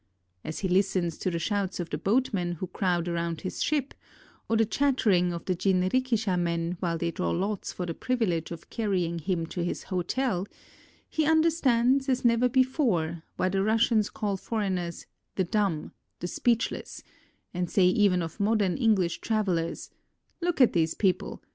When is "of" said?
1.79-1.91, 5.31-5.45, 8.49-8.71, 18.23-18.39